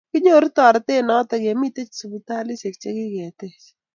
Kinyoru 0.11 0.47
toretet 0.55 1.01
noto 1.07 1.35
yemitei 1.45 1.93
sipitalishek 1.97 2.75
che 2.81 2.89
kikitech 2.97 3.63